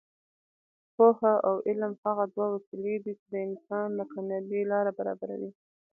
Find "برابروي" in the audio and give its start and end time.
4.99-5.51